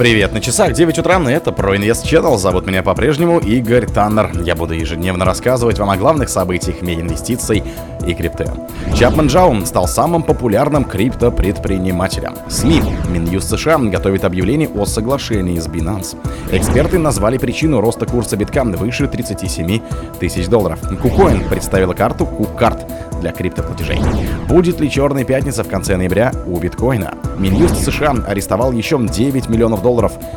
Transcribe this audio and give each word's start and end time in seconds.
Привет, 0.00 0.32
на 0.32 0.40
часах 0.40 0.72
9 0.72 0.98
утра, 0.98 1.20
это 1.30 1.50
ProInvest 1.50 2.04
Channel, 2.06 2.38
зовут 2.38 2.66
меня 2.66 2.82
по-прежнему 2.82 3.38
Игорь 3.38 3.84
Таннер. 3.84 4.30
Я 4.42 4.56
буду 4.56 4.72
ежедневно 4.72 5.26
рассказывать 5.26 5.78
вам 5.78 5.90
о 5.90 5.98
главных 5.98 6.30
событиях 6.30 6.76
в 6.78 6.82
мире 6.82 7.02
инвестиций 7.02 7.62
и 8.06 8.14
крипты. 8.14 8.46
Чапман 8.96 9.26
Джаун 9.26 9.66
стал 9.66 9.86
самым 9.86 10.22
популярным 10.22 10.84
криптопредпринимателем. 10.84 12.34
СМИ 12.48 12.80
Минюст 13.10 13.50
США 13.50 13.76
готовит 13.76 14.24
объявление 14.24 14.70
о 14.70 14.86
соглашении 14.86 15.58
с 15.58 15.68
Binance. 15.68 16.16
Эксперты 16.50 16.98
назвали 16.98 17.36
причину 17.36 17.82
роста 17.82 18.06
курса 18.06 18.38
битка 18.38 18.64
выше 18.64 19.06
37 19.06 19.82
тысяч 20.18 20.46
долларов. 20.46 20.80
Кукоин 21.02 21.46
представила 21.46 21.92
карту 21.92 22.24
Куккарт 22.24 22.86
для 23.20 23.32
криптоплатежей. 23.32 24.00
Будет 24.48 24.80
ли 24.80 24.90
черная 24.90 25.24
пятница 25.24 25.62
в 25.62 25.68
конце 25.68 25.98
ноября 25.98 26.32
у 26.46 26.58
биткоина? 26.58 27.12
Минюст 27.36 27.84
США 27.84 28.14
арестовал 28.26 28.72
еще 28.72 28.98
9 28.98 29.48
миллионов 29.50 29.82
долларов 29.82 29.89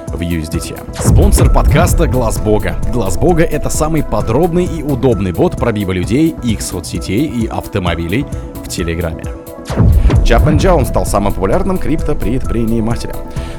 в 0.07 0.19
USDT. 0.19 0.75
Спонсор 0.99 1.53
подкаста 1.53 2.07
Глаз 2.07 2.39
Бога. 2.39 2.75
Глаз 2.91 3.17
Бога 3.17 3.43
это 3.43 3.69
самый 3.69 4.03
подробный 4.03 4.65
и 4.65 4.81
удобный 4.81 5.31
бот 5.31 5.57
пробива 5.57 5.91
людей, 5.91 6.35
их 6.43 6.61
соцсетей 6.61 7.27
и 7.27 7.45
автомобилей 7.45 8.25
в 8.63 8.67
Телеграме. 8.67 9.23
Чапман 10.25 10.57
Джаун 10.57 10.85
стал 10.85 11.05
самым 11.05 11.33
популярным 11.33 11.77
криптопредпринимателем. 11.77 13.15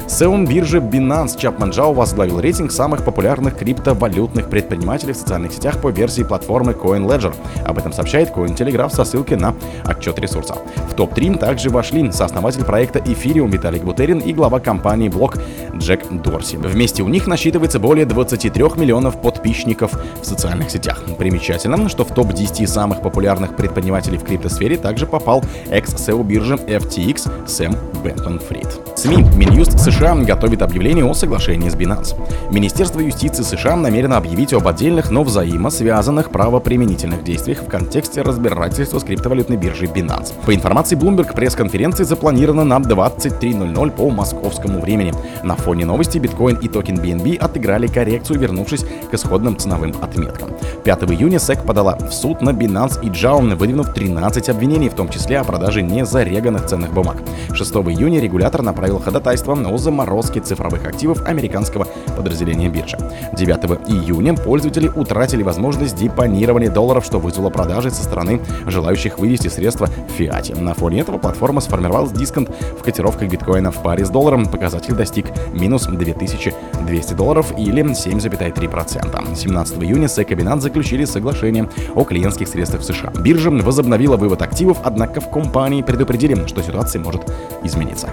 SEO 0.06 0.46
биржи 0.46 0.78
Binance 0.78 1.38
Чапман 1.38 1.70
Джао 1.70 1.92
возглавил 1.92 2.38
рейтинг 2.38 2.70
самых 2.72 3.04
популярных 3.04 3.56
криптовалютных 3.56 4.50
предпринимателей 4.50 5.12
в 5.12 5.16
социальных 5.16 5.52
сетях 5.52 5.80
по 5.80 5.88
версии 5.88 6.22
платформы 6.22 6.72
CoinLedger. 6.72 7.34
Об 7.64 7.78
этом 7.78 7.92
сообщает 7.92 8.30
CoinTelegraph 8.30 8.90
со 8.90 9.04
ссылкой 9.04 9.38
на 9.38 9.54
отчет 9.84 10.18
ресурса. 10.18 10.56
В 10.90 10.94
топ-3 10.94 11.38
также 11.38 11.70
вошли 11.70 12.12
сооснователь 12.12 12.64
проекта 12.64 12.98
Ethereum 12.98 13.50
Виталик 13.50 13.82
Бутерин 13.82 14.18
и 14.18 14.32
глава 14.32 14.60
компании 14.60 15.08
Block 15.08 15.40
Джек 15.76 16.06
Дорси. 16.10 16.56
Вместе 16.56 17.02
у 17.02 17.08
них 17.08 17.26
насчитывается 17.26 17.78
более 17.78 18.04
23 18.04 18.62
миллионов 18.76 19.20
подписчиков 19.20 19.92
в 20.20 20.24
социальных 20.24 20.70
сетях. 20.70 21.02
Примечательно, 21.18 21.88
что 21.88 22.04
в 22.04 22.12
топ-10 22.12 22.66
самых 22.66 23.00
популярных 23.00 23.56
предпринимателей 23.56 24.18
в 24.18 24.24
криптосфере 24.24 24.76
также 24.76 25.06
попал 25.06 25.42
экс-CEO 25.70 26.22
биржи 26.24 26.54
FTX 26.54 27.48
Сэм 27.48 27.74
Бэнкман-Фрид. 28.04 28.93
СМИ 28.96 29.24
Минюст 29.34 29.78
США 29.80 30.14
готовит 30.14 30.62
объявление 30.62 31.04
о 31.04 31.14
соглашении 31.14 31.68
с 31.68 31.74
Binance. 31.74 32.14
Министерство 32.52 33.00
юстиции 33.00 33.42
США 33.42 33.74
намерено 33.74 34.16
объявить 34.16 34.52
об 34.52 34.68
отдельных, 34.68 35.10
но 35.10 35.24
взаимосвязанных 35.24 36.30
правоприменительных 36.30 37.24
действиях 37.24 37.62
в 37.62 37.66
контексте 37.66 38.22
разбирательства 38.22 39.00
с 39.00 39.04
криптовалютной 39.04 39.56
биржей 39.56 39.88
Binance. 39.88 40.32
По 40.46 40.54
информации 40.54 40.96
Bloomberg, 40.96 41.34
пресс-конференция 41.34 42.06
запланирована 42.06 42.64
на 42.64 42.82
23.00 42.82 43.90
по 43.90 44.10
московскому 44.10 44.80
времени. 44.80 45.12
На 45.42 45.56
фоне 45.56 45.86
новости 45.86 46.18
биткоин 46.18 46.56
и 46.58 46.68
токен 46.68 46.96
BNB 46.96 47.36
отыграли 47.38 47.88
коррекцию, 47.88 48.38
вернувшись 48.38 48.86
к 49.10 49.14
исходным 49.14 49.58
ценовым 49.58 49.92
отметкам. 50.00 50.50
5 50.84 51.02
июня 51.10 51.38
SEC 51.38 51.66
подала 51.66 51.96
в 51.96 52.12
суд 52.12 52.42
на 52.42 52.50
Binance 52.50 53.02
и 53.02 53.08
Jaun, 53.08 53.56
выдвинув 53.56 53.92
13 53.92 54.48
обвинений, 54.50 54.88
в 54.88 54.94
том 54.94 55.08
числе 55.08 55.40
о 55.40 55.44
продаже 55.44 55.82
незареганных 55.82 56.66
ценных 56.66 56.92
бумаг. 56.92 57.16
6 57.52 57.72
июня 57.74 58.20
регулятор 58.20 58.62
направил 58.62 58.83
направил 58.84 59.00
ходатайство 59.02 59.54
о 59.54 59.78
заморозке 59.78 60.40
цифровых 60.40 60.84
активов 60.86 61.26
американского 61.26 61.86
подразделения 62.16 62.68
биржи. 62.68 62.98
9 63.32 63.88
июня 63.88 64.34
пользователи 64.34 64.88
утратили 64.88 65.42
возможность 65.42 65.96
депонирования 65.96 66.68
долларов, 66.68 67.02
что 67.02 67.18
вызвало 67.18 67.48
продажи 67.48 67.90
со 67.90 68.02
стороны 68.02 68.42
желающих 68.66 69.18
вывести 69.18 69.48
средства 69.48 69.86
в 69.86 70.10
фиате. 70.10 70.54
На 70.54 70.74
фоне 70.74 71.00
этого 71.00 71.16
платформа 71.16 71.62
сформировала 71.62 72.10
дисконт 72.10 72.50
в 72.78 72.82
котировках 72.82 73.30
биткоина 73.30 73.70
в 73.70 73.82
паре 73.82 74.04
с 74.04 74.10
долларом. 74.10 74.44
Показатель 74.44 74.94
достиг 74.94 75.28
минус 75.54 75.86
2200 75.86 77.14
долларов 77.14 77.54
или 77.56 77.82
7,3%. 77.82 79.34
17 79.34 79.82
июня 79.82 80.08
SEC 80.08 80.30
и 80.30 80.34
Binance 80.34 80.60
заключили 80.60 81.06
соглашение 81.06 81.70
о 81.94 82.04
клиентских 82.04 82.48
средствах 82.48 82.82
в 82.82 82.84
США. 82.84 83.12
Биржа 83.18 83.50
возобновила 83.50 84.18
вывод 84.18 84.42
активов, 84.42 84.78
однако 84.84 85.22
в 85.22 85.30
компании 85.30 85.80
предупредили, 85.80 86.46
что 86.46 86.62
ситуация 86.62 87.00
может 87.00 87.22
измениться. 87.62 88.10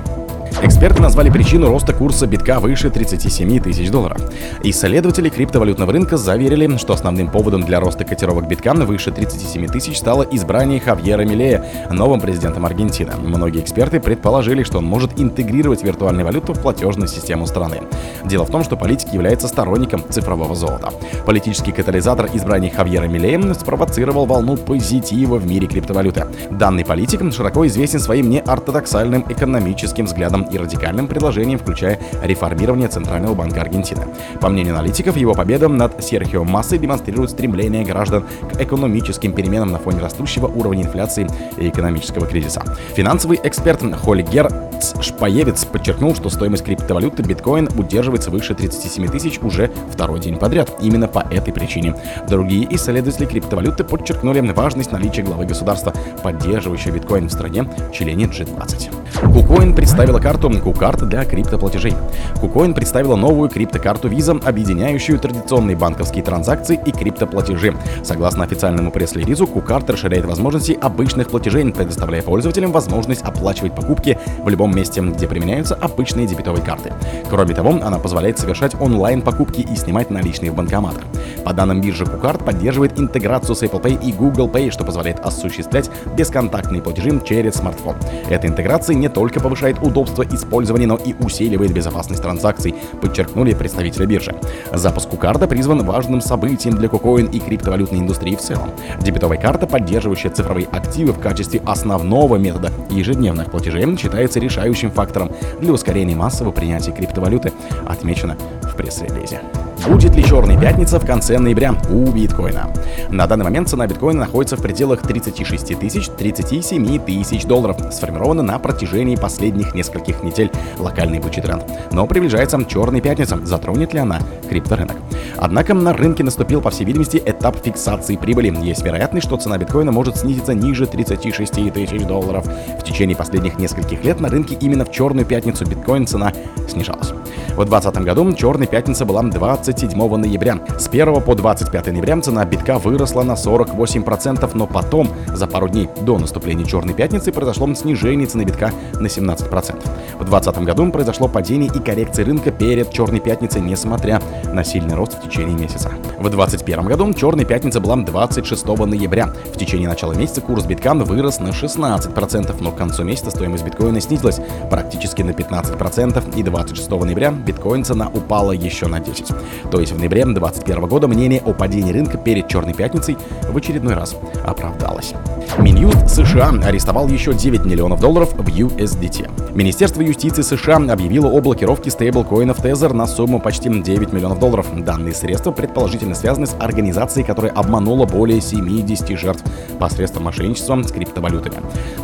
Эксперты 0.64 1.02
назвали 1.02 1.32
причину 1.32 1.70
роста 1.70 1.92
курса 1.92 2.28
битка 2.28 2.60
выше 2.60 2.92
37 2.92 3.62
тысяч 3.62 3.90
долларов. 3.90 4.22
Исследователи 4.64 5.30
криптовалютного 5.30 5.92
рынка 5.92 6.18
заверили, 6.18 6.78
что 6.78 6.94
основным 6.94 7.30
поводом 7.30 7.64
для 7.64 7.80
роста 7.80 8.04
котировок 8.04 8.48
битка 8.48 8.76
выше 8.76 9.12
37 9.12 9.68
тысяч 9.68 9.98
стало 9.98 10.22
избрание 10.22 10.80
Хавьера 10.80 11.24
Милея 11.24 11.66
новым 11.90 12.22
президентом 12.22 12.64
Аргентины. 12.64 13.14
Многие 13.18 13.62
эксперты 13.62 14.00
предположили, 14.00 14.62
что 14.62 14.78
он 14.78 14.86
может 14.86 15.20
интегрировать 15.20 15.84
виртуальную 15.84 16.26
валюту 16.26 16.54
в 16.54 16.62
платежную 16.62 17.08
систему 17.08 17.48
страны. 17.48 17.82
Дело 18.24 18.46
в 18.46 18.52
том, 18.52 18.64
что 18.64 18.78
политик 18.78 19.12
является 19.14 19.48
сторонником 19.48 20.04
цифрового 20.10 20.54
золота. 20.54 20.92
Политический 21.26 21.72
катализатор 21.72 22.30
избрания 22.34 22.70
Хавьера 22.70 23.08
Милея 23.08 23.42
спровоцировал 23.56 24.28
волну 24.28 24.58
позитива 24.58 25.38
в 25.38 25.48
мире 25.48 25.66
криптовалюты. 25.66 26.28
Данный 26.52 26.86
политик 26.86 27.22
широко 27.34 27.66
известен 27.66 28.00
своим 28.00 28.30
неортодоксальным 28.30 29.26
экономическим 29.28 30.06
взглядом 30.06 30.48
и 30.52 30.58
радикальным 30.58 31.08
предложением, 31.08 31.60
включая 31.60 32.00
реформирование 32.24 32.88
Центрального 32.88 33.34
банка 33.34 33.62
Аргентины. 33.62 34.08
По 34.40 34.50
мнению 34.50 34.76
аналитиков, 34.76 35.18
его 35.18 35.34
победа 35.34 35.68
над 35.68 36.04
Серхио 36.04 36.44
Массой 36.44 36.78
демонстрирует 36.78 37.32
стремление 37.32 37.84
граждан 37.84 38.26
к 38.52 38.62
экономическим 38.62 39.34
переменам 39.34 39.72
на 39.72 39.80
фоне 39.80 40.00
растущего 40.00 40.48
уровня 40.48 40.84
инфляции 40.84 41.28
и 41.58 41.70
экономического 41.70 42.28
кризиса. 42.28 42.64
Финансовый 42.96 43.40
эксперт 43.44 43.82
Холигер 44.04 44.71
Шпаевец 45.02 45.66
подчеркнул, 45.66 46.16
что 46.16 46.30
стоимость 46.30 46.66
криптовалюты 46.66 47.24
биткоин 47.24 47.70
удерживается 47.78 48.32
выше 48.32 48.54
37 48.54 49.08
тысяч 49.08 49.40
уже 49.40 49.72
второй 49.92 50.20
день 50.20 50.38
подряд. 50.38 50.70
Именно 50.82 51.08
по 51.08 51.20
этой 51.20 51.54
причине. 51.54 51.96
Другие 52.28 52.68
исследователи 52.76 53.26
криптовалюты 53.26 53.84
подчеркнули 53.84 54.42
важность 54.52 54.92
наличия 54.92 55.24
главы 55.24 55.46
государства, 55.46 55.94
поддерживающего 56.24 56.96
биткоин 56.96 57.28
в 57.28 57.32
стране, 57.32 57.70
члене 57.94 58.26
G20. 58.26 58.90
KuCoin 59.24 59.76
представила 59.76 60.20
карту 60.20 60.50
KuCard 60.50 61.06
для 61.06 61.26
криптоплатежей. 61.26 61.94
KuCoin 62.36 62.74
представила 62.74 63.16
новую 63.16 63.50
криптокарту 63.50 64.10
Visa, 64.10 64.44
объединяющую 64.44 65.20
традиционные 65.20 65.76
банковские 65.76 66.24
транзакции 66.24 66.80
и 66.86 66.92
криптоплатежи. 66.92 67.76
Согласно 68.04 68.44
официальному 68.44 68.92
пресс-релизу, 68.92 69.46
KuCard 69.46 69.92
расширяет 69.92 70.26
возможности 70.26 70.78
обычных 70.82 71.30
платежей, 71.30 71.72
предоставляя 71.72 72.24
пользователям 72.24 72.72
возможность 72.72 73.22
оплачивать 73.22 73.76
покупки 73.76 74.18
в 74.44 74.50
любом 74.50 74.71
месте, 74.74 75.02
где 75.02 75.28
применяются 75.28 75.76
обычные 75.76 76.28
дебетовые 76.28 76.64
карты. 76.64 76.94
Кроме 77.30 77.54
того, 77.54 77.70
она 77.70 78.00
позволяет 78.00 78.40
совершать 78.40 78.80
онлайн-покупки 78.80 79.62
и 79.62 79.76
снимать 79.76 80.10
наличные 80.10 80.52
в 80.52 80.56
банкоматах. 80.56 81.04
По 81.44 81.54
данным 81.54 81.82
биржи 81.82 82.04
KuCard 82.04 82.44
поддерживает 82.44 83.00
интеграцию 83.00 83.56
с 83.56 83.64
Apple 83.64 83.82
Pay 83.82 84.04
и 84.04 84.12
Google 84.12 84.48
Pay, 84.48 84.72
что 84.72 84.84
позволяет 84.84 85.20
осуществлять 85.20 85.90
бесконтактные 86.16 86.82
платежи 86.82 87.12
через 87.26 87.56
смартфон. 87.56 87.96
Эта 88.30 88.48
интеграция 88.48 88.96
не 88.96 89.10
только 89.10 89.40
повышает 89.40 89.78
удобство 89.82 90.24
использования, 90.24 90.88
но 90.88 90.96
и 90.96 91.14
усиливает 91.14 91.74
безопасность 91.74 92.22
транзакций, 92.22 92.76
подчеркнули 93.02 93.54
представители 93.54 94.06
биржи. 94.06 94.36
Запуск 94.72 95.10
карта 95.18 95.48
призван 95.48 95.86
важным 95.86 96.22
событием 96.22 96.76
для 96.76 96.88
кукоин 96.88 97.28
и 97.28 97.40
криптовалютной 97.40 98.00
индустрии 98.00 98.36
в 98.36 98.40
целом. 98.40 98.72
Дебетовая 99.02 99.38
карта, 99.38 99.68
поддерживающая 99.68 100.32
цифровые 100.32 100.68
активы 100.72 101.12
в 101.14 101.20
качестве 101.20 101.62
основного 101.66 102.38
метода 102.38 102.72
ежедневных 102.90 103.52
платежей, 103.52 103.86
считается 103.98 104.40
решающим 104.62 104.92
фактором 104.92 105.32
для 105.60 105.74
ускорения 105.74 106.16
массового 106.16 106.54
принятия 106.54 106.92
криптовалюты, 106.92 107.52
отмечено 107.88 108.38
в 108.62 108.76
пресс-релизе. 108.76 109.42
Будет 109.88 110.16
ли 110.16 110.24
черная 110.24 110.60
пятница 110.60 111.00
в 111.00 111.06
конце 111.06 111.40
ноября 111.40 111.74
у 111.90 112.12
биткоина? 112.12 112.72
На 113.10 113.26
данный 113.26 113.46
момент 113.46 113.68
цена 113.68 113.88
биткоина 113.88 114.22
находится 114.22 114.56
в 114.56 114.62
пределах 114.62 115.02
36 115.02 115.80
тысяч 115.80 116.08
37 116.08 117.00
тысяч 117.00 117.46
долларов, 117.46 117.78
сформирована 117.92 118.44
на 118.44 118.60
протяжении 118.60 119.16
последних 119.16 119.74
нескольких 119.74 120.22
недель 120.24 120.52
локальный 120.78 121.20
бычий 121.20 121.42
тренд. 121.42 121.64
Но 121.92 122.06
приближается 122.06 122.64
черная 122.66 123.02
пятница, 123.02 123.40
затронет 123.44 123.94
ли 123.94 124.00
она 124.00 124.20
крипторынок? 124.50 124.98
Однако 125.38 125.74
на 125.74 125.94
рынке 125.94 126.24
наступил, 126.24 126.62
по 126.62 126.70
всей 126.70 126.86
видимости, 126.86 127.22
этап 127.26 127.58
фиксации 127.64 128.16
прибыли. 128.16 128.56
Есть 128.64 128.84
вероятность, 128.84 129.26
что 129.26 129.38
цена 129.38 129.58
биткоина 129.58 129.92
может 129.92 130.18
снизиться 130.18 130.54
ниже 130.54 130.86
36 130.86 131.74
тысяч 131.74 132.02
долларов. 132.06 132.46
В 132.80 132.84
течение 132.84 133.16
последних 133.16 133.58
нескольких 133.58 134.04
лет 134.04 134.20
на 134.20 134.30
рынке 134.30 134.56
именно 134.60 134.86
в 134.86 134.92
черную 134.92 135.26
пятницу 135.26 135.66
биткоин 135.66 136.06
цена 136.06 136.32
снижалась. 136.68 137.14
В 137.52 137.66
2020 137.66 138.06
году 138.06 138.34
черная 138.34 138.66
пятница 138.66 139.06
была 139.06 139.22
27 139.24 140.16
ноября. 140.16 140.60
С 140.80 140.88
1 140.88 141.22
по 141.22 141.36
25 141.36 141.88
ноября 141.88 142.20
цена 142.22 142.46
битка 142.46 142.80
выросла 142.80 143.24
на 143.24 143.34
48%, 143.34 144.50
но 144.54 144.68
потом, 144.68 145.10
за 145.28 145.48
пару 145.48 145.68
дней 145.68 145.90
до 146.02 146.18
наступления 146.18 146.66
черной 146.66 146.94
пятницы, 146.94 147.34
произошло 147.34 147.72
снижение 147.76 148.26
цены 148.26 148.44
битка 148.44 148.72
на 148.94 149.08
17%. 149.08 149.38
В 149.42 150.24
2020 150.24 150.58
году 150.64 150.92
произошло 150.92 151.28
падение 151.28 151.70
и 151.74 151.80
коррекция 151.80 152.24
рынка 152.26 152.52
перед 152.52 152.90
черной 152.90 153.20
пятницей, 153.20 153.62
несмотря 153.62 154.22
на 154.54 154.64
сильный 154.64 154.96
рост 154.96 155.18
в 155.18 155.28
течение 155.28 155.56
месяца. 155.56 155.92
В 156.20 156.30
2021 156.30 156.86
году 156.86 157.14
черная 157.14 157.46
пятница 157.46 157.82
была 157.82 157.98
26 157.98 158.66
ноября. 158.66 159.28
В 159.54 159.58
течение 159.58 159.90
начала 159.90 160.14
месяца 160.14 160.40
курс 160.40 160.66
битка 160.66 160.94
вырос 160.94 161.40
на 161.40 161.50
16%, 161.50 162.56
но 162.62 162.72
к 162.72 162.78
концу 162.78 163.04
месяца 163.04 163.30
стоимость 163.32 163.66
биткоина 163.66 164.00
снизилась 164.00 164.40
практически 164.70 165.22
на 165.22 165.32
15% 165.32 166.38
и 166.38 166.44
26 166.44 166.90
ноября 166.90 167.32
биткоин 167.52 167.84
цена 167.84 168.10
упала 168.14 168.52
еще 168.52 168.88
на 168.88 169.00
10. 169.00 169.26
То 169.70 169.80
есть 169.80 169.92
в 169.92 170.00
ноябре 170.00 170.24
2021 170.24 170.88
года 170.88 171.08
мнение 171.08 171.42
о 171.46 171.54
падении 171.54 171.92
рынка 171.92 172.18
перед 172.18 172.48
Черной 172.48 172.74
пятницей 172.74 173.18
в 173.50 173.58
очередной 173.58 173.94
раз 173.94 174.16
оправдалось. 174.46 175.14
Минюст 175.58 176.10
США 176.10 176.52
арестовал 176.64 177.08
еще 177.08 177.34
9 177.34 177.66
миллионов 177.66 178.00
долларов 178.00 178.34
в 178.34 178.48
USDT. 178.48 179.30
Министерство 179.54 180.02
юстиции 180.02 180.42
США 180.42 180.78
объявило 180.78 181.28
о 181.28 181.42
блокировке 181.42 181.92
стейблкоинов 181.92 182.60
Tether 182.60 182.94
на 182.94 183.06
сумму 183.06 183.40
почти 183.40 183.70
9 183.70 184.14
миллионов 184.14 184.40
долларов. 184.40 184.68
Данные 184.84 185.14
средства 185.14 185.52
предположительно 185.52 186.16
связаны 186.16 186.48
с 186.48 186.56
организацией, 186.60 187.26
которая 187.26 187.52
обманула 187.52 188.06
более 188.06 188.40
70 188.40 189.20
жертв 189.20 189.44
посредством 189.80 190.24
мошенничества 190.24 190.82
с 190.82 190.92
криптовалютами. 190.92 191.58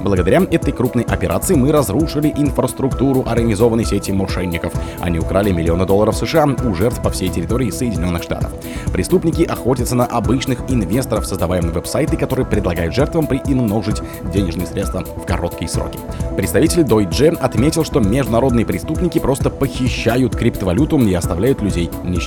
Благодаря 0.04 0.42
этой 0.52 0.74
крупной 0.74 1.04
операции 1.04 1.56
мы 1.56 1.72
разрушили 1.72 2.34
инфраструктуру 2.36 3.24
организованной 3.26 3.86
сети 3.86 4.12
мошенников. 4.12 4.74
Они 5.00 5.20
украли 5.28 5.52
миллионы 5.52 5.86
долларов 5.86 6.16
США 6.16 6.48
у 6.64 6.74
жертв 6.74 7.02
по 7.02 7.10
всей 7.10 7.28
территории 7.28 7.70
Соединенных 7.70 8.24
Штатов. 8.24 8.50
Преступники 8.94 9.44
охотятся 9.44 9.94
на 9.94 10.06
обычных 10.06 10.60
инвесторов, 10.70 11.28
создавая 11.28 11.62
веб-сайты, 11.62 12.16
которые 12.16 12.46
предлагают 12.46 12.96
жертвам 12.96 13.28
приумножить 13.28 14.02
денежные 14.34 14.68
средства 14.68 15.04
в 15.04 15.26
короткие 15.26 15.70
сроки. 15.70 16.00
Представитель 16.38 16.84
Deutsche 16.84 17.38
отметил, 17.38 17.84
что 17.84 18.00
международные 18.00 18.66
преступники 18.66 19.20
просто 19.20 19.50
похищают 19.50 20.36
криптовалюту 20.36 20.98
и 20.98 21.14
оставляют 21.14 21.62
людей 21.62 21.90
ни. 22.04 22.18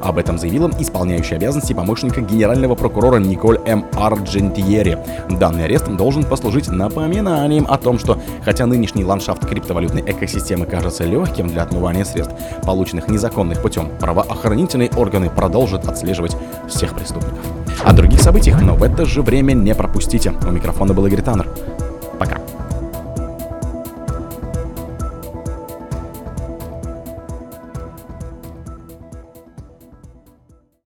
Об 0.00 0.16
этом 0.16 0.38
заявила 0.38 0.70
исполняющая 0.80 1.36
обязанности 1.36 1.72
помощника 1.74 2.20
генерального 2.20 2.74
прокурора 2.74 3.18
Николь 3.18 3.58
М. 3.66 3.84
Арджентьери. 3.92 4.98
Данный 5.28 5.64
арест 5.64 5.86
должен 5.88 6.24
послужить 6.24 6.68
напоминанием 6.68 7.66
о 7.68 7.76
том, 7.76 7.98
что 7.98 8.18
хотя 8.44 8.66
нынешний 8.66 9.04
ландшафт 9.04 9.46
криптовалютной 9.46 10.02
экосистемы 10.06 10.64
кажется 10.64 11.04
легким 11.04 11.48
для 11.48 11.62
отмывания 11.64 12.04
средств, 12.04 12.35
полученных 12.64 13.08
незаконных 13.08 13.62
путем, 13.62 13.90
правоохранительные 13.98 14.90
органы 14.96 15.30
продолжат 15.30 15.86
отслеживать 15.86 16.36
всех 16.68 16.94
преступников. 16.94 17.38
О 17.84 17.92
других 17.92 18.20
событиях, 18.20 18.60
но 18.62 18.74
в 18.74 18.82
это 18.82 19.04
же 19.04 19.22
время 19.22 19.52
не 19.52 19.74
пропустите. 19.74 20.32
У 20.46 20.50
микрофона 20.50 20.94
был 20.94 21.06
Игорь 21.06 21.22
Таннер. 21.22 21.48